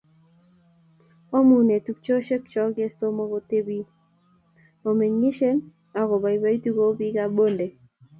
[1.37, 3.89] omu noee tupchosiekcho kesomook otebii,
[4.89, 5.57] omeng'isien
[5.99, 7.67] ak oboiboitu kou biikab Bonde